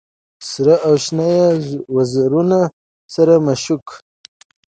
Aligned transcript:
سره 0.51 0.75
او 0.87 0.93
شنه 1.03 1.27
یې 1.39 1.51
وزرونه 1.95 2.59
سره 3.13 3.33
مشوکه 3.45 3.93